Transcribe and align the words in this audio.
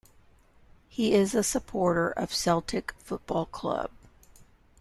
He 0.89 1.13
is 1.13 1.35
a 1.35 1.43
supporter 1.43 2.09
of 2.09 2.33
Celtic 2.33 2.91
Football 2.97 3.45
Club. 3.45 3.91